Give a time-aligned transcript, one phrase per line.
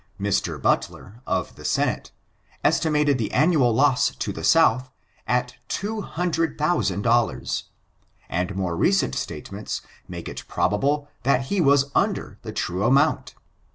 [0.19, 0.59] Mr.
[0.59, 2.11] Butler, of the Senate,
[2.63, 4.89] estimated the annual loss to the South
[5.27, 7.65] at two hundred thousand dollars,
[8.27, 13.35] and more recent statements make it probable that he was under the true amount.